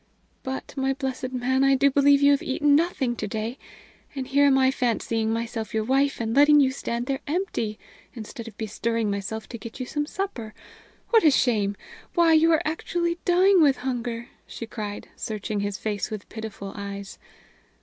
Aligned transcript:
But, 0.41 0.73
my 0.75 0.93
blessed 0.95 1.31
man, 1.31 1.63
I 1.63 1.75
do 1.75 1.91
believe 1.91 2.23
you 2.23 2.31
have 2.31 2.41
eaten 2.41 2.75
nothing 2.75 3.15
to 3.17 3.27
day; 3.27 3.59
and 4.15 4.25
here 4.25 4.45
am 4.45 4.57
I 4.57 4.71
fancying 4.71 5.31
myself 5.31 5.75
your 5.75 5.83
wife, 5.83 6.19
and 6.19 6.35
letting 6.35 6.59
you 6.59 6.71
stand 6.71 7.05
there 7.05 7.19
empty, 7.27 7.77
instead 8.15 8.47
of 8.47 8.57
bestirring 8.57 9.11
myself 9.11 9.47
to 9.49 9.59
get 9.59 9.79
you 9.79 9.85
some 9.85 10.07
supper! 10.07 10.55
What 11.09 11.23
a 11.23 11.29
shame! 11.29 11.77
Why, 12.15 12.33
you 12.33 12.51
are 12.51 12.63
actually 12.65 13.19
dying 13.25 13.61
with 13.61 13.77
hunger!" 13.85 14.29
she 14.47 14.65
cried, 14.65 15.09
searching 15.15 15.59
his 15.59 15.77
face 15.77 16.09
with 16.09 16.27
pitiful 16.29 16.73
eyes. 16.75 17.19